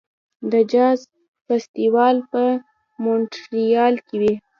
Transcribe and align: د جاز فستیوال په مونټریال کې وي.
د 0.51 0.53
جاز 0.71 0.99
فستیوال 1.45 2.17
په 2.31 2.43
مونټریال 3.03 3.95
کې 4.07 4.15
وي. 4.21 4.33